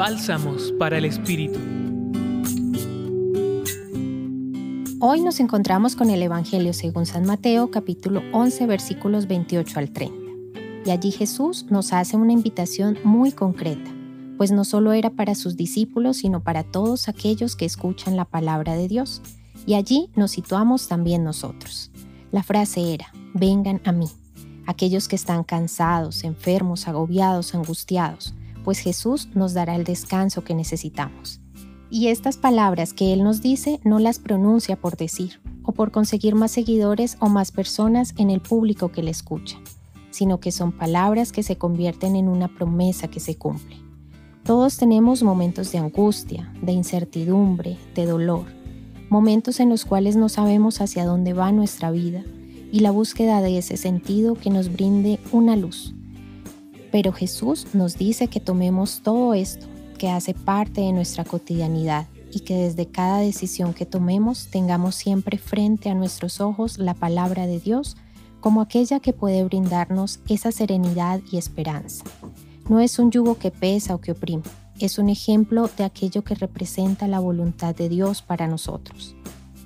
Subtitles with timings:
[0.00, 1.58] Bálsamos para el Espíritu.
[4.98, 10.16] Hoy nos encontramos con el Evangelio según San Mateo capítulo 11 versículos 28 al 30.
[10.86, 13.90] Y allí Jesús nos hace una invitación muy concreta,
[14.38, 18.76] pues no solo era para sus discípulos, sino para todos aquellos que escuchan la palabra
[18.76, 19.20] de Dios.
[19.66, 21.90] Y allí nos situamos también nosotros.
[22.32, 24.06] La frase era, vengan a mí,
[24.66, 28.32] aquellos que están cansados, enfermos, agobiados, angustiados,
[28.64, 31.40] pues Jesús nos dará el descanso que necesitamos.
[31.90, 36.34] Y estas palabras que Él nos dice no las pronuncia por decir, o por conseguir
[36.34, 39.58] más seguidores o más personas en el público que le escucha,
[40.10, 43.76] sino que son palabras que se convierten en una promesa que se cumple.
[44.44, 48.46] Todos tenemos momentos de angustia, de incertidumbre, de dolor,
[49.10, 52.24] momentos en los cuales no sabemos hacia dónde va nuestra vida
[52.72, 55.94] y la búsqueda de ese sentido que nos brinde una luz.
[56.90, 59.66] Pero Jesús nos dice que tomemos todo esto,
[59.98, 65.38] que hace parte de nuestra cotidianidad y que desde cada decisión que tomemos tengamos siempre
[65.38, 67.96] frente a nuestros ojos la palabra de Dios
[68.40, 72.04] como aquella que puede brindarnos esa serenidad y esperanza.
[72.68, 74.44] No es un yugo que pesa o que oprime,
[74.78, 79.14] es un ejemplo de aquello que representa la voluntad de Dios para nosotros.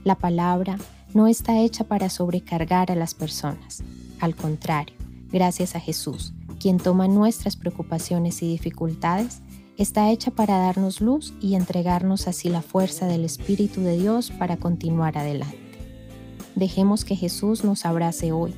[0.03, 0.77] La palabra
[1.13, 3.85] no está hecha para sobrecargar a las personas.
[4.20, 4.97] Al contrario,
[5.31, 6.34] gracias a Jesús,
[6.65, 9.43] quien toma nuestras preocupaciones y dificultades,
[9.77, 14.57] está hecha para darnos luz y entregarnos así la fuerza del Espíritu de Dios para
[14.57, 15.59] continuar adelante.
[16.55, 18.55] Dejemos que Jesús nos abrace hoy,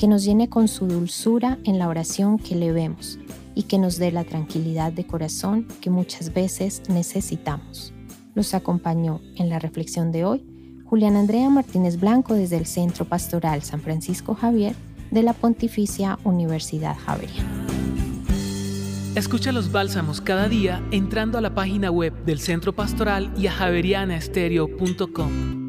[0.00, 3.20] que nos llene con su dulzura en la oración que le vemos
[3.54, 7.92] y que nos dé la tranquilidad de corazón que muchas veces necesitamos.
[8.34, 10.44] Los acompañó en la reflexión de hoy
[10.86, 14.74] Julián Andrea Martínez Blanco desde el Centro Pastoral San Francisco Javier
[15.14, 17.48] de la Pontificia Universidad Javeriana.
[19.14, 23.52] Escucha los bálsamos cada día entrando a la página web del Centro Pastoral y a
[23.52, 25.63] javerianaestereo.com.